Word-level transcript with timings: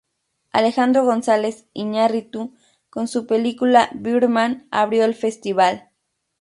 Alejandro 0.51 1.05
González 1.05 1.67
Iñárritu, 1.73 2.55
con 2.89 3.07
su 3.07 3.27
película 3.27 3.89
"Birdman", 3.93 4.67
abrió 4.71 5.05
el 5.05 5.13
festival. 5.13 5.91